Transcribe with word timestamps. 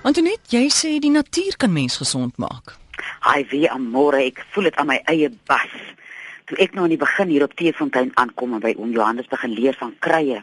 Antoinette, 0.00 0.48
jy 0.48 0.70
sê 0.72 0.94
die 0.96 1.10
natuur 1.12 1.58
kan 1.60 1.72
mens 1.72 1.98
gesond 2.00 2.38
maak. 2.40 2.72
Hy 3.20 3.42
wie 3.50 3.66
amore, 3.68 4.22
ek 4.30 4.38
voel 4.54 4.70
dit 4.70 4.76
aan 4.80 4.88
my 4.88 4.96
eie 5.12 5.28
bas. 5.50 5.74
Toe 6.48 6.56
ek 6.64 6.72
nou 6.72 6.86
aan 6.86 6.94
die 6.94 7.00
begin 7.02 7.28
hier 7.28 7.44
op 7.44 7.52
Teefontein 7.58 8.08
aankom 8.22 8.54
en 8.56 8.62
by 8.64 8.72
oom 8.78 8.94
Johannes 8.96 9.28
begin 9.28 9.52
leer 9.52 9.76
van 9.76 9.92
krye. 10.00 10.38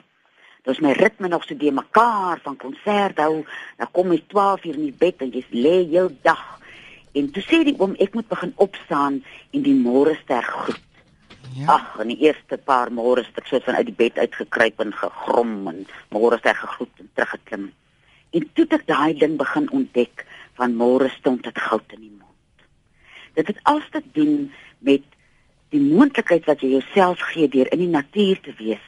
Dis 0.70 0.82
my 0.86 0.92
ritme 1.00 1.32
nog 1.34 1.48
so 1.48 1.58
die 1.58 1.74
mekaar 1.74 2.38
van 2.44 2.60
konsert 2.62 3.18
hou. 3.24 3.42
Dan 3.82 3.90
kom 3.98 4.14
jy 4.14 4.20
12 4.30 4.68
uur 4.68 4.78
in 4.78 4.86
die 4.92 5.00
bed 5.02 5.26
en 5.26 5.34
jy 5.34 5.42
lê 5.56 5.74
heel 5.90 6.12
dag. 6.28 6.46
En 7.18 7.32
toe 7.34 7.42
sê 7.48 7.64
die 7.66 7.76
oom 7.82 7.98
ek 7.98 8.14
moet 8.14 8.30
begin 8.30 8.54
opstaan 8.62 9.24
en 9.58 9.66
die 9.66 9.74
môre 9.74 10.14
ster 10.22 10.46
groet. 10.46 10.86
Ja. 11.58 11.80
Ag, 11.80 11.98
in 12.06 12.14
die 12.14 12.20
eerste 12.30 12.62
paar 12.62 12.94
môre 12.94 13.26
het 13.26 13.42
ek 13.42 13.50
so 13.50 13.66
van 13.66 13.82
uit 13.82 13.90
die 13.90 13.98
bed 14.06 14.22
uitgekruip 14.22 14.86
en 14.86 14.94
gegrom 15.02 15.58
en 15.74 15.84
môre 16.14 16.38
ster 16.44 16.62
gegroet 16.62 17.02
en 17.02 17.10
teruggeklim. 17.18 17.68
En 18.32 18.50
toe 18.54 18.66
ek 18.70 18.88
daai 18.88 19.14
ding 19.18 19.38
begin 19.38 19.70
ontdek 19.72 20.26
van 20.60 20.76
môre 20.76 21.10
stond 21.10 21.44
dit 21.44 21.60
goud 21.68 21.94
in 21.96 22.02
die 22.02 22.16
mond. 22.16 22.66
Dit 23.34 23.48
het 23.48 23.60
alles 23.64 23.90
te 23.92 24.02
doen 24.14 24.52
met 24.80 25.04
die 25.70 25.82
moontlikheid 25.84 26.46
wat 26.48 26.64
jy 26.64 26.78
jouself 26.78 27.22
gee 27.34 27.48
deur 27.52 27.70
in 27.72 27.84
die 27.86 27.92
natuur 27.92 28.40
te 28.42 28.54
wees 28.58 28.84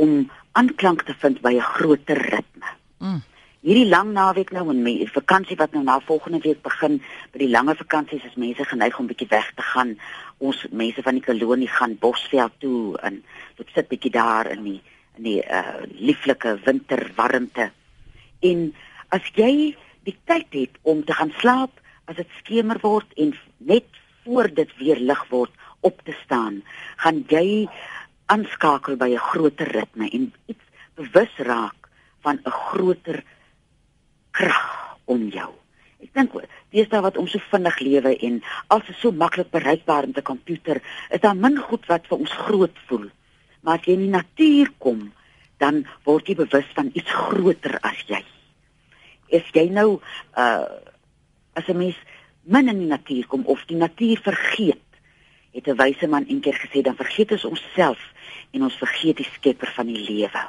om 0.00 0.30
aanklank 0.52 1.02
te 1.08 1.14
vind 1.22 1.40
by 1.40 1.54
'n 1.56 1.72
groter 1.76 2.18
ritme. 2.18 2.70
Mm. 2.98 3.22
Hierdie 3.60 3.88
lang 3.88 4.12
naweek 4.12 4.50
nou 4.56 4.70
en 4.70 4.82
my 4.82 5.06
vakansie 5.12 5.56
wat 5.56 5.72
nou 5.72 5.82
na 5.84 5.98
volgende 6.00 6.38
week 6.40 6.62
begin, 6.62 7.02
by 7.32 7.38
die 7.38 7.50
lange 7.52 7.74
vakansies 7.76 8.24
is 8.24 8.38
mense 8.40 8.64
geneig 8.64 8.98
om 8.98 9.06
bietjie 9.06 9.28
weg 9.28 9.52
te 9.54 9.62
gaan. 9.62 9.98
Ons 10.38 10.66
mense 10.70 11.02
van 11.02 11.18
die 11.18 11.24
kolonie 11.24 11.68
gaan 11.68 11.98
Bosveld 12.00 12.52
toe 12.58 12.96
en 12.98 13.22
dit 13.56 13.68
sit 13.74 13.88
bietjie 13.88 14.10
daar 14.10 14.48
in 14.50 14.64
die 14.64 14.80
in 15.18 15.22
die 15.22 15.42
uh 15.44 15.84
lieflike 15.92 16.58
winterwarmte. 16.64 17.70
En 18.40 18.74
as 19.08 19.26
jy 19.36 19.76
die 20.08 20.16
tyd 20.24 20.48
het 20.56 20.78
om 20.82 21.04
te 21.04 21.16
gaan 21.16 21.32
slaap 21.40 21.72
as 22.10 22.16
dit 22.16 22.38
skemer 22.40 22.80
word 22.82 23.06
en 23.16 23.34
net 23.58 23.86
voor 24.24 24.48
dit 24.54 24.70
weer 24.80 25.00
lig 25.00 25.22
word 25.30 25.52
op 25.86 26.00
te 26.04 26.14
staan, 26.24 26.62
gaan 26.96 27.24
jy 27.28 27.68
aanskakel 28.30 28.96
by 28.96 29.10
'n 29.12 29.28
groter 29.30 29.68
ritme 29.68 30.08
en 30.10 30.32
iets 30.46 30.66
bewus 30.94 31.34
raak 31.36 31.88
van 32.22 32.40
'n 32.44 32.50
groter 32.50 33.24
krag 34.30 34.96
om 35.04 35.28
jou. 35.28 35.50
Ek 36.00 36.12
dink 36.14 36.32
dis 36.70 36.88
daar 36.88 37.02
wat 37.02 37.16
ons 37.16 37.30
so 37.30 37.38
vinnig 37.50 37.78
lewe 37.78 38.16
en 38.16 38.42
alles 38.68 38.88
is 38.88 39.00
so 39.00 39.12
maklik 39.12 39.50
bereikbaar 39.50 40.06
met 40.06 40.18
'n 40.18 40.22
komputer, 40.32 40.82
is 41.10 41.20
daar 41.20 41.36
min 41.36 41.58
goed 41.58 41.86
wat 41.86 42.06
vir 42.06 42.18
ons 42.18 42.32
groot 42.32 42.76
voel. 42.86 43.10
Maar 43.62 43.78
as 43.78 43.84
jy 43.84 43.92
in 43.92 44.06
die 44.06 44.16
natuur 44.16 44.68
kom, 44.78 45.12
dan 45.58 45.86
word 46.04 46.26
jy 46.26 46.34
bewus 46.34 46.68
van 46.74 46.90
iets 46.92 47.12
groter 47.12 47.78
as 47.80 48.00
jy. 48.06 48.24
Is 49.30 49.46
jy 49.54 49.68
nou 49.70 50.00
uh 50.36 50.68
as 51.58 51.66
'n 51.66 51.76
mens 51.76 51.96
min 52.42 52.68
in 52.68 52.78
die 52.78 52.86
natuur 52.86 53.26
kom 53.26 53.42
of 53.46 53.64
die 53.66 53.76
natuur 53.76 54.20
vergeet, 54.22 54.88
het 55.52 55.66
'n 55.66 55.76
wyse 55.76 56.06
man 56.06 56.24
eendag 56.26 56.60
gesê 56.60 56.82
dan 56.82 56.96
vergeet 56.96 57.32
ons 57.32 57.44
onsself 57.44 58.00
en 58.50 58.62
ons 58.62 58.74
vergeet 58.74 59.16
die 59.16 59.30
skepper 59.32 59.72
van 59.74 59.86
die 59.86 60.02
lewe. 60.10 60.42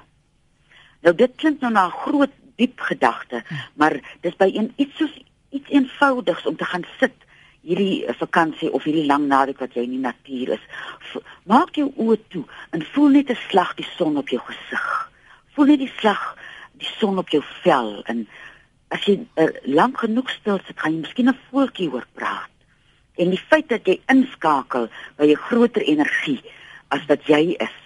Nou 1.01 1.15
dit 1.15 1.31
klink 1.35 1.61
nou 1.61 1.71
na 1.71 1.85
'n 1.85 1.99
groot 2.05 2.31
diep 2.55 2.79
gedagte, 2.79 3.43
maar 3.73 3.99
dis 4.21 4.35
by 4.35 4.49
een 4.53 4.73
iets 4.75 4.97
soos 4.97 5.15
iets 5.49 5.69
eenvoudigs 5.69 6.45
om 6.45 6.55
te 6.55 6.65
gaan 6.65 6.85
sit 6.99 7.13
hierdie 7.61 8.05
vakansie 8.17 8.71
of 8.71 8.83
hierdie 8.83 9.05
lang 9.05 9.27
naweek 9.27 9.59
wat 9.59 9.73
jy 9.73 9.83
in 9.85 9.97
die 9.97 10.05
natuur 10.05 10.53
is. 10.57 10.63
Maak 11.43 11.75
jou 11.75 11.91
oë 11.97 12.17
toe 12.33 12.45
en 12.71 12.85
voel 12.93 13.09
net 13.09 13.29
'n 13.29 13.39
slag 13.49 13.75
die 13.75 13.87
son 13.97 14.17
op 14.17 14.29
jou 14.29 14.41
gesig. 14.41 15.11
Voel 15.53 15.65
net 15.65 15.79
die 15.79 15.93
slag 15.97 16.37
die 16.73 16.89
son 16.97 17.17
op 17.17 17.29
jou 17.29 17.43
vel 17.63 18.03
en 18.03 18.27
as 18.91 19.05
jy 19.07 19.19
er 19.39 19.53
lank 19.65 20.01
genoeg 20.03 20.29
stil 20.29 20.59
sit, 20.67 20.79
gaan 20.79 20.97
jy 20.97 21.01
miskien 21.05 21.29
'n 21.29 21.37
voeltjie 21.49 21.89
hoor 21.89 22.07
praat. 22.13 22.49
En 23.17 23.29
die 23.29 23.43
feit 23.49 23.69
dat 23.69 23.87
jy 23.87 23.99
inskakel 24.07 24.89
by 25.17 25.25
'n 25.31 25.43
groter 25.47 25.81
energie 25.81 26.41
as 26.89 27.05
wat 27.07 27.23
jy 27.27 27.55
is, 27.59 27.77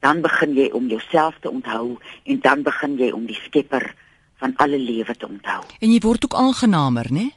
dan 0.00 0.22
begin 0.22 0.54
jy 0.54 0.70
om 0.72 0.88
jouself 0.88 1.34
te 1.40 1.50
onthou 1.50 1.98
en 2.24 2.40
dan 2.40 2.62
begin 2.62 2.98
jy 2.98 3.10
om 3.10 3.26
die 3.26 3.40
skepper 3.46 3.94
van 4.38 4.52
alle 4.56 4.78
lewe 4.78 5.14
te 5.14 5.26
onthou. 5.26 5.62
En 5.80 5.90
jy 5.90 6.00
word 6.00 6.24
ook 6.24 6.34
aangenamer, 6.34 7.06
né? 7.10 7.32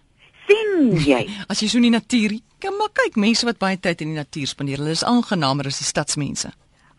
sien 0.48 0.98
jy? 1.06 1.26
As 1.52 1.62
jy 1.62 1.70
so 1.72 1.80
in 1.80 1.90
die 1.90 1.96
natuur, 1.96 2.36
kom 2.62 2.78
maar 2.80 2.92
kyk, 2.94 3.18
mense 3.22 3.48
wat 3.48 3.60
baie 3.62 3.80
tyd 3.80 4.04
in 4.06 4.14
die 4.14 4.20
natuur 4.20 4.50
spandeer, 4.50 4.82
hulle 4.82 4.96
is 4.96 5.06
aangenamer 5.08 5.70
as 5.72 5.82
die 5.82 5.88
stadsmense. 5.88 6.52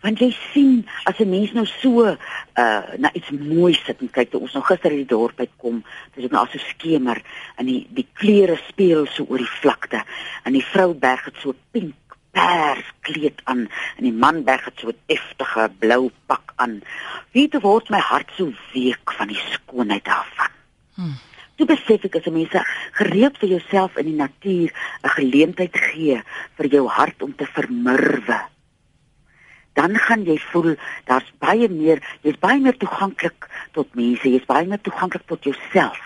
Want 0.02 0.18
jy 0.18 0.32
sien 0.52 0.86
as 1.06 1.18
'n 1.18 1.30
mens 1.30 1.52
nou 1.52 1.66
so 1.66 2.06
uh 2.06 2.82
na 2.98 3.10
iets 3.14 3.30
mooi 3.30 3.74
sit 3.74 4.00
en 4.00 4.10
kyk, 4.10 4.34
ons 4.34 4.52
nou 4.52 4.64
gister 4.64 4.90
in 4.90 5.04
die 5.04 5.14
dorp 5.14 5.38
uitkom, 5.38 5.84
dis 6.14 6.30
nou 6.30 6.40
al 6.40 6.50
so 6.50 6.58
skemer 6.58 7.22
en 7.56 7.66
die 7.66 7.86
die 7.90 8.08
kleure 8.12 8.58
speel 8.68 9.06
so 9.06 9.24
oor 9.28 9.38
die 9.38 9.56
vlakte 9.60 10.02
en 10.44 10.52
die 10.52 10.66
vrou 10.72 10.94
berg 10.94 11.24
het 11.24 11.36
so 11.38 11.54
pink 11.70 11.94
pers 12.32 12.86
kleed 13.06 13.40
aan 13.44 13.68
en 13.96 14.04
die 14.08 14.12
man 14.24 14.42
berg 14.44 14.64
het 14.64 14.80
so 14.80 14.88
'n 14.88 14.98
eftige 15.06 15.70
blou 15.78 16.10
pak 16.26 16.52
aan. 16.56 16.82
Wie 17.32 17.48
te 17.48 17.60
word 17.60 17.90
my 17.90 17.98
hart 17.98 18.30
so 18.36 18.52
week 18.74 19.12
van 19.12 19.28
die 19.28 19.42
skoonheid 19.52 20.04
daarvan. 20.04 20.50
Hmm. 20.94 21.14
Toe 21.56 21.66
besef 21.66 22.04
ek 22.04 22.16
as 22.16 22.24
jy 22.24 22.32
mense 22.32 22.64
gereed 22.92 23.38
vir 23.38 23.48
jouself 23.48 23.96
in 23.96 24.06
die 24.06 24.16
natuur 24.16 24.72
'n 25.04 25.08
geleentheid 25.08 25.76
gee 25.76 26.22
vir 26.56 26.66
jou 26.66 26.88
hart 26.88 27.22
om 27.22 27.36
te 27.36 27.46
vermurwe. 27.46 28.51
Dan 29.78 29.96
gaan 29.96 30.24
jy 30.28 30.36
voel 30.50 30.74
daar's 31.08 31.28
baie 31.40 31.68
meer, 31.72 32.02
jy's 32.22 32.38
baie 32.40 32.60
meer 32.60 32.76
toeganklik 32.76 33.48
tot 33.72 33.94
mense, 33.98 34.28
jy's 34.28 34.46
baie 34.48 34.66
meer 34.68 34.80
toeganklik 34.84 35.24
tot 35.26 35.48
jouself. 35.48 36.00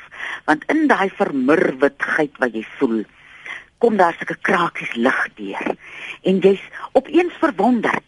Want 0.47 0.67
in 0.73 0.87
daai 0.91 1.11
vermurwigheid 1.19 2.39
wat 2.43 2.55
jy 2.55 2.63
voel, 2.79 3.03
kom 3.83 3.97
daar 3.99 4.17
sulke 4.17 4.39
krakies 4.41 4.95
lig 4.97 5.23
deur 5.37 5.73
en 6.27 6.39
jy's 6.45 6.63
opeens 6.97 7.35
verwonderd. 7.43 8.05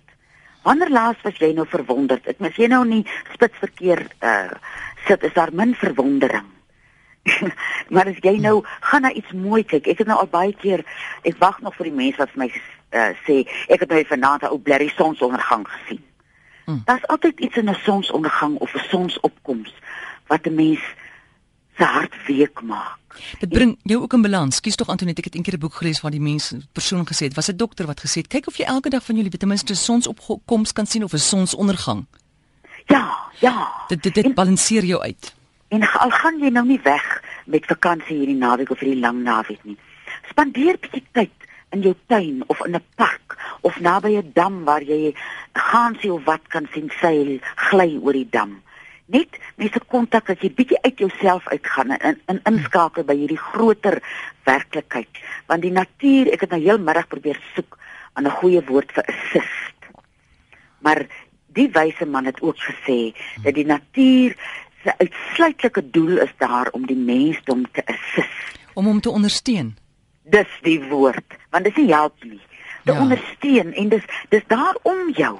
Wanneer 0.65 0.91
laas 0.93 1.21
was 1.25 1.39
jy 1.41 1.53
nou 1.57 1.67
verwonderd? 1.69 2.27
Ek 2.29 2.41
mis 2.45 2.57
jy 2.59 2.69
nou 2.73 2.83
nie 2.89 3.05
spitsverkeer 3.35 4.07
uh 4.21 4.55
sit 5.07 5.23
is 5.25 5.33
daar 5.33 5.53
min 5.57 5.73
verwondering. 5.79 6.49
maar 7.95 8.11
as 8.11 8.19
jy 8.25 8.35
nou 8.43 8.59
gaan 8.91 9.07
na 9.07 9.13
iets 9.17 9.33
mooi 9.33 9.63
kyk, 9.65 9.87
ek 9.89 10.03
het 10.03 10.11
nou 10.11 10.19
al 10.21 10.29
baie 10.33 10.53
keer 10.53 10.85
ek 11.25 11.39
wag 11.41 11.63
nog 11.65 11.77
vir 11.79 11.89
die 11.89 11.97
mense 11.97 12.21
wat 12.21 12.35
vir 12.35 12.43
my 12.45 12.49
uh, 12.91 13.13
sê 13.27 13.45
ek 13.69 13.81
het 13.81 13.89
nou 13.89 14.05
vanaand 14.05 14.43
'n 14.43 14.53
ou 14.53 14.59
blerrie 14.59 14.93
sonsondergang 14.97 15.69
gesien. 15.69 16.03
Hmm. 16.65 16.83
Daar's 16.85 17.07
altyd 17.07 17.41
iets 17.41 17.57
in 17.57 17.71
'n 17.71 17.79
sonsondergang 17.85 18.57
of 18.59 18.75
'n 18.75 18.89
sonsopkoms 18.89 19.73
wat 20.27 20.47
'n 20.47 20.55
mens 20.55 20.81
se 21.77 21.85
hart 21.85 22.15
week 22.27 22.63
maak. 22.63 22.99
Dit 23.39 23.49
bring 23.49 23.79
jou 23.83 24.03
ook 24.03 24.13
in 24.13 24.23
balans. 24.23 24.61
Kies 24.61 24.77
tog 24.77 24.89
Antoinette, 24.89 25.21
ek 25.21 25.25
het 25.25 25.35
eendag 25.35 25.55
'n 25.55 25.59
boek 25.59 25.75
gelees 25.75 26.01
waar 26.01 26.11
die 26.11 26.21
mens 26.21 26.55
persoon 26.73 27.07
gesê 27.07 27.25
het, 27.29 27.35
was 27.35 27.49
'n 27.49 27.57
dokter 27.57 27.87
wat 27.87 28.01
gesê 28.01 28.21
het, 28.21 28.27
kyk 28.27 28.47
of 28.47 28.57
jy 28.57 28.65
elke 28.65 28.89
dag 28.89 29.05
van 29.05 29.15
jou 29.15 29.25
lewe 29.25 29.39
ten 29.39 29.49
minste 29.49 29.73
'n 29.73 29.77
sonsopkoms 29.77 30.73
kan 30.73 30.87
sien 30.87 31.05
of 31.05 31.13
'n 31.13 31.19
sonsondergang. 31.19 32.07
Ja, 32.87 33.17
ja. 33.39 33.69
Dit 33.89 34.03
dit, 34.03 34.15
dit 34.15 34.25
en, 34.25 34.35
balanseer 34.35 34.85
jou 34.85 35.03
uit. 35.03 35.35
En 35.69 35.93
al 35.93 36.11
gaan 36.11 36.39
jy 36.39 36.49
nou 36.49 36.67
nie 36.67 36.81
weg 36.83 37.23
met 37.47 37.67
vakansie 37.67 38.17
hierdie 38.17 38.37
naweek 38.37 38.71
of 38.71 38.79
hierdie 38.79 39.01
lang 39.01 39.23
naweek 39.23 39.65
nie. 39.65 39.77
Spandeer 40.29 40.77
bietjie 40.81 41.05
tyd 41.13 41.38
in 41.71 41.83
jou 41.83 41.95
tuin 42.07 42.45
of 42.47 42.65
in 42.67 42.75
'n 42.75 42.85
park 42.95 43.37
of 43.61 43.81
naby 43.81 44.17
'n 44.17 44.31
dam 44.35 44.65
waar 44.65 44.83
jy 44.83 45.15
gaansie 45.53 46.13
of 46.13 46.25
wat 46.25 46.41
kan 46.49 46.69
sien 46.73 46.91
seil 47.01 47.39
gly 47.55 47.99
oor 48.03 48.13
die 48.13 48.29
dam. 48.31 48.63
Net 49.07 49.29
'n 49.57 49.87
kontak 49.89 50.27
dat 50.27 50.41
jy 50.41 50.51
bietjie 50.51 50.83
uit 50.83 50.99
jouself 50.99 51.49
uitgaan 51.49 51.91
en 51.91 52.21
in 52.27 52.41
inskakel 52.45 53.05
by 53.05 53.15
hierdie 53.15 53.45
groter 53.51 54.03
werklikheid. 54.45 55.13
Want 55.47 55.63
die 55.63 55.73
natuur, 55.73 56.33
ek 56.33 56.41
het 56.41 56.51
nou 56.51 56.63
heel 56.63 56.79
middag 56.79 57.09
probeer 57.09 57.41
soek 57.55 57.79
aan 58.13 58.27
'n 58.27 58.39
goeie 58.41 58.65
woord 58.65 58.93
vir 58.93 59.05
assist. 59.05 59.79
Maar 60.79 61.07
die 61.47 61.69
wyse 61.73 62.07
man 62.07 62.25
het 62.25 62.41
ook 62.41 62.59
gesê 62.59 63.15
dat 63.43 63.55
die 63.55 63.67
natuur 63.67 64.37
se 64.83 64.99
uitsluitlike 64.99 65.91
doel 65.91 66.19
is 66.19 66.33
daar 66.39 66.71
om 66.71 66.87
die 66.87 66.97
mensdom 66.97 67.71
te 67.73 67.83
assist, 67.87 68.59
om 68.75 68.87
hom 68.87 69.01
te 69.01 69.11
ondersteun. 69.11 69.77
Dis 70.31 70.59
die 70.63 70.81
woord, 70.91 71.37
want 71.51 71.65
dit 71.65 71.79
is 71.85 71.91
help 71.93 72.25
nie. 72.25 72.41
Te 72.85 72.93
ja. 72.93 73.01
ondersteun 73.01 73.73
en 73.73 73.89
dis 73.89 74.05
dis 74.33 74.45
daar 74.51 74.77
om 74.83 75.11
jou. 75.17 75.37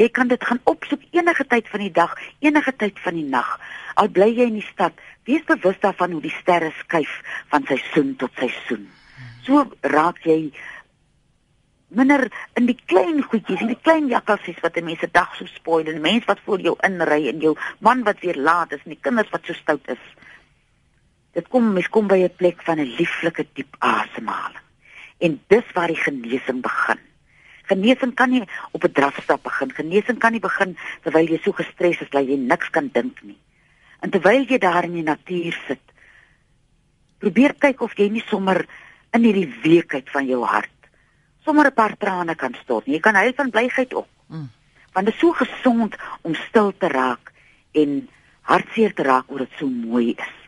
Jy 0.00 0.08
kan 0.16 0.28
dit 0.28 0.44
gaan 0.44 0.60
opsoek 0.64 1.02
enige 1.12 1.44
tyd 1.46 1.68
van 1.68 1.82
die 1.84 1.92
dag, 1.92 2.14
enige 2.40 2.72
tyd 2.76 3.00
van 3.04 3.18
die 3.18 3.26
nag. 3.28 3.58
Al 4.00 4.08
bly 4.08 4.30
jy 4.32 4.46
in 4.48 4.56
die 4.60 4.68
stad, 4.70 4.96
wees 5.28 5.44
bewus 5.48 5.76
daarvan 5.82 6.16
hoe 6.16 6.22
die 6.24 6.32
sterre 6.38 6.70
skuif 6.78 7.20
van 7.52 7.66
seisoen 7.68 8.14
tot 8.16 8.32
seisoen. 8.40 8.88
So 9.44 9.66
raak 9.84 10.22
jy 10.24 10.52
minder 11.90 12.28
in 12.54 12.68
die 12.70 12.78
klein 12.86 13.20
goedjies, 13.22 13.60
in 13.64 13.72
die 13.72 13.82
klein 13.82 14.08
jakkalsies 14.10 14.60
wat 14.62 14.78
mense 14.84 15.08
dag 15.12 15.34
so 15.36 15.46
spoil 15.50 15.90
en 15.90 16.00
mense 16.00 16.28
wat 16.30 16.40
voor 16.46 16.62
jou 16.62 16.76
inry 16.86 17.26
en 17.28 17.42
jou 17.42 17.56
man 17.80 18.04
wat 18.06 18.22
weer 18.24 18.38
laat 18.38 18.72
is 18.76 18.84
en 18.86 18.94
die 18.94 19.02
kinders 19.02 19.30
wat 19.34 19.46
so 19.46 19.56
stout 19.58 19.88
is. 19.90 20.02
Dit 21.32 21.48
kom 21.48 21.72
mens 21.72 21.88
kom 21.88 22.08
by 22.08 22.18
'n 22.24 22.36
plek 22.36 22.62
van 22.62 22.78
'n 22.78 22.94
lieflike 22.98 23.46
diep 23.52 23.76
asemhaling. 23.78 24.64
En 25.18 25.40
dis 25.46 25.64
waar 25.74 25.86
die 25.86 25.96
genesing 25.96 26.62
begin. 26.62 26.98
Genesing 27.62 28.14
kan 28.14 28.30
nie 28.30 28.44
op 28.70 28.84
'n 28.84 28.92
drafstap 28.92 29.42
begin. 29.42 29.72
Genesing 29.72 30.18
kan 30.18 30.32
nie 30.32 30.40
begin 30.40 30.76
terwyl 31.02 31.28
jy 31.28 31.38
so 31.42 31.52
gestres 31.52 32.00
is 32.00 32.10
dat 32.10 32.26
jy 32.26 32.36
niks 32.36 32.70
kan 32.70 32.90
dink 32.92 33.22
nie. 33.22 33.38
En 34.00 34.10
terwyl 34.10 34.44
jy 34.48 34.58
daar 34.58 34.84
in 34.84 34.92
die 34.92 35.02
natuur 35.02 35.58
sit, 35.66 35.80
Probeer 37.18 37.54
kyk 37.54 37.80
of 37.80 37.92
jy 37.96 38.08
nie 38.08 38.24
sommer 38.26 38.66
in 39.12 39.22
hierdie 39.22 39.54
weekheid 39.62 40.10
van 40.10 40.26
jou 40.26 40.44
hart 40.44 40.80
sommer 41.44 41.66
'n 41.66 41.74
paar 41.74 41.96
trane 41.96 42.34
kan 42.34 42.54
stort. 42.62 42.86
Jy 42.86 43.00
kan 43.00 43.14
huil 43.14 43.32
van 43.36 43.50
blygheid 43.50 43.94
ook. 43.94 44.08
Mm. 44.26 44.50
Want 44.92 45.06
dit 45.06 45.14
is 45.14 45.20
so 45.20 45.32
gesond 45.32 45.96
om 46.20 46.34
stil 46.34 46.72
te 46.76 46.88
raak 46.88 47.32
en 47.72 48.08
hartseer 48.40 48.94
te 48.94 49.02
raak 49.02 49.30
oor 49.30 49.38
dit 49.38 49.52
so 49.58 49.66
mooi 49.66 50.14
is. 50.16 50.39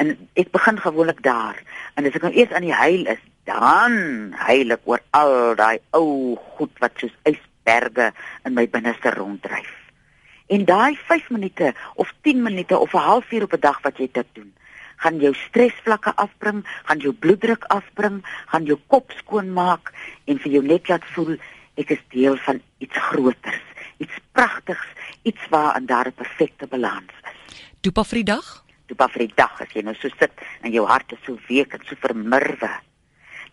En 0.00 0.14
ek 0.40 0.48
begin 0.54 0.78
gewoonlik 0.80 1.20
daar. 1.22 1.58
En 1.94 2.06
as 2.08 2.16
ek 2.16 2.24
nou 2.24 2.32
eers 2.32 2.52
aan 2.56 2.64
die 2.64 2.76
huil 2.76 3.04
is, 3.12 3.20
dan 3.48 4.32
huil 4.46 4.72
ek 4.76 4.86
oor 4.88 5.02
al 5.16 5.34
daai 5.58 5.80
ou 5.96 6.38
goed 6.56 6.72
wat 6.80 6.96
soos 7.00 7.12
ysberge 7.28 8.10
in 8.48 8.56
my 8.56 8.64
binneste 8.72 9.12
ronddryf. 9.16 9.68
En 10.50 10.64
daai 10.64 10.96
5 10.96 11.28
minute 11.36 11.74
of 12.00 12.12
10 12.26 12.42
minute 12.42 12.78
of 12.78 12.94
'n 12.94 13.06
halfuur 13.08 13.42
op 13.42 13.52
'n 13.52 13.60
dag 13.60 13.80
wat 13.82 13.98
jy 13.98 14.08
dit 14.12 14.26
doen, 14.32 14.52
gaan 14.96 15.20
jou 15.20 15.34
stresvlakke 15.34 16.12
afbring, 16.16 16.64
gaan 16.84 16.98
jou 16.98 17.12
bloeddruk 17.12 17.64
afbring, 17.64 18.20
gaan 18.46 18.64
jou 18.64 18.78
kop 18.86 19.12
skoon 19.16 19.52
maak 19.52 19.92
en 20.24 20.38
vir 20.38 20.52
jou 20.52 20.64
net 20.64 20.88
laat 20.88 21.04
voel 21.04 21.36
ek 21.74 21.90
is 21.90 22.02
deel 22.08 22.36
van 22.36 22.60
iets 22.78 22.96
groters, 22.96 23.66
iets 23.96 24.16
pragtigs, 24.32 24.88
iets 25.22 25.48
waarin 25.48 25.86
daar 25.86 26.06
'n 26.06 26.12
perfekte 26.12 26.66
balans 26.66 27.12
is. 27.24 27.62
Dopa 27.80 28.04
vir 28.04 28.16
die 28.24 28.32
dag? 28.34 28.64
Dopa 28.90 29.06
vir 29.14 29.28
die 29.28 29.36
dag 29.38 29.60
as 29.62 29.74
jy 29.74 29.84
nou 29.86 29.94
so 29.94 30.10
sit 30.18 30.32
en 30.62 30.72
jou 30.74 30.86
hart 30.88 31.12
is 31.14 31.22
so 31.26 31.38
week 31.48 31.74
en 31.76 31.84
so 31.86 31.98
vermurwe. 32.02 32.70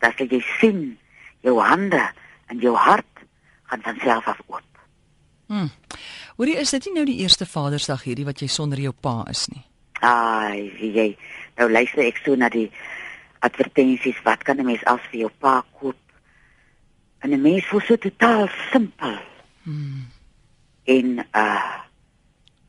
Dan 0.01 0.15
sal 0.17 0.31
jy 0.33 0.41
sien 0.57 0.81
jou 1.45 1.59
hande 1.61 2.01
en 2.49 2.61
jou 2.63 2.73
hart 2.73 3.25
gaan 3.69 3.83
van 3.85 3.99
self 4.01 4.27
af 4.27 4.41
oop. 4.47 4.63
Hm. 5.47 5.69
Hoorie, 6.37 6.57
is 6.59 6.73
dit 6.75 6.87
nie 6.87 6.95
nou 6.97 7.05
die 7.07 7.19
eerste 7.23 7.45
Vadersdag 7.47 8.03
hierdie 8.07 8.25
wat 8.27 8.41
jy 8.41 8.49
sonder 8.51 8.81
jou 8.81 8.93
pa 8.93 9.21
is 9.31 9.47
nie? 9.53 9.63
Ai, 10.05 10.69
wie 10.77 10.91
jy. 10.93 11.07
Nou 11.57 11.69
luister 11.71 12.03
ek 12.05 12.19
so 12.23 12.37
na 12.37 12.49
die 12.53 12.67
advertensies, 13.45 14.19
wat 14.25 14.43
kan 14.43 14.59
'n 14.59 14.65
mens 14.65 14.83
as 14.85 15.01
vir 15.11 15.19
jou 15.25 15.31
pa 15.39 15.63
koop? 15.79 15.97
En 17.21 17.33
'n 17.33 17.41
mens 17.41 17.65
voel 17.65 17.81
so 17.81 17.95
totaal 17.97 18.49
simpel. 18.71 19.17
Hmm. 19.63 20.07
En 20.85 21.25
uh 21.33 21.75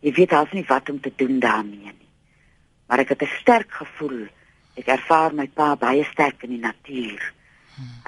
jy 0.00 0.12
weet 0.12 0.32
as 0.32 0.52
nie 0.52 0.64
wat 0.68 0.90
om 0.90 1.00
te 1.00 1.12
doen 1.16 1.40
daarmee 1.40 1.92
nie. 1.92 2.07
Maar 2.88 3.04
ek 3.04 3.08
het 3.08 3.22
'n 3.22 3.36
sterk 3.40 3.72
gevoel. 3.72 4.26
Ek 4.74 4.86
ervaar 4.86 5.34
my 5.34 5.46
pa 5.46 5.76
baie 5.76 6.04
sterk 6.04 6.42
in 6.42 6.50
die 6.50 6.64
natuur. 6.64 7.32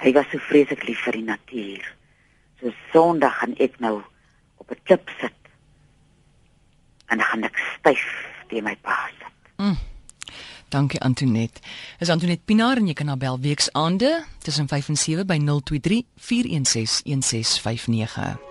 Hy 0.01 0.11
was 0.11 0.25
so 0.31 0.37
vreeslik 0.37 0.83
lief 0.87 0.99
vir 1.05 1.19
die 1.19 1.27
natuur. 1.27 1.85
So 2.59 2.73
Sondag 2.91 3.37
gaan 3.39 3.55
ek 3.57 3.79
nou 3.79 4.01
op 4.57 4.71
'n 4.71 4.81
klip 4.83 5.09
sit. 5.19 5.39
En 7.07 7.17
dan 7.17 7.27
gaan 7.27 7.43
ek 7.43 7.57
styf 7.79 8.05
teen 8.47 8.63
my 8.63 8.75
pa 8.81 9.09
sit. 9.19 9.33
Mm. 9.57 9.77
Dankie 10.69 11.01
Antoinette. 11.01 11.59
Is 11.99 12.09
Antoinette 12.09 12.43
Pinaar 12.45 12.77
en 12.77 12.87
jy 12.87 12.93
kan 12.93 13.07
haar 13.07 13.17
bel 13.17 13.39
weeksaande 13.39 14.25
tussen 14.39 14.67
5 14.67 14.87
en 14.87 14.97
7 14.97 15.27
by 15.27 15.37
023 15.37 16.03
416 16.15 17.03
1659. 17.03 18.50